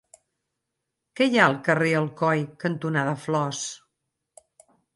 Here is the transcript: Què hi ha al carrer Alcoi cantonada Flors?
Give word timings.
Què 1.19 1.27
hi 1.31 1.37
ha 1.41 1.43
al 1.49 1.59
carrer 1.67 1.91
Alcoi 2.01 2.43
cantonada 2.65 3.15
Flors? 3.29 3.63